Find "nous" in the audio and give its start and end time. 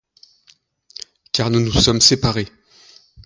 1.51-1.59, 1.59-1.71